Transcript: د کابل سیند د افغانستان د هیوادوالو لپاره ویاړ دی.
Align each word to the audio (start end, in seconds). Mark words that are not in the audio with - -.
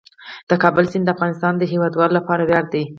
د 0.49 0.51
کابل 0.63 0.85
سیند 0.91 1.05
د 1.07 1.13
افغانستان 1.15 1.53
د 1.57 1.63
هیوادوالو 1.71 2.17
لپاره 2.19 2.41
ویاړ 2.43 2.65
دی. 2.73 2.83